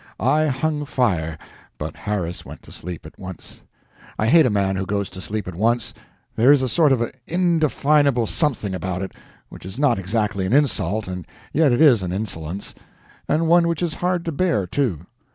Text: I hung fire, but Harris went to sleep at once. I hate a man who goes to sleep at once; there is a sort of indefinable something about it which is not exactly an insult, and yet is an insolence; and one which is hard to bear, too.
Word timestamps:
I 0.19 0.47
hung 0.47 0.85
fire, 0.85 1.37
but 1.77 1.95
Harris 1.95 2.43
went 2.43 2.63
to 2.63 2.71
sleep 2.71 3.05
at 3.05 3.19
once. 3.19 3.61
I 4.17 4.29
hate 4.29 4.47
a 4.47 4.49
man 4.49 4.75
who 4.75 4.87
goes 4.87 5.11
to 5.11 5.21
sleep 5.21 5.47
at 5.47 5.53
once; 5.53 5.93
there 6.35 6.51
is 6.51 6.63
a 6.63 6.67
sort 6.67 6.91
of 6.91 7.11
indefinable 7.27 8.25
something 8.25 8.73
about 8.73 9.03
it 9.03 9.11
which 9.49 9.63
is 9.63 9.77
not 9.77 9.99
exactly 9.99 10.47
an 10.47 10.53
insult, 10.53 11.07
and 11.07 11.27
yet 11.53 11.71
is 11.71 12.01
an 12.01 12.11
insolence; 12.11 12.73
and 13.29 13.47
one 13.47 13.67
which 13.67 13.83
is 13.83 13.93
hard 14.01 14.25
to 14.25 14.31
bear, 14.31 14.65
too. 14.65 15.05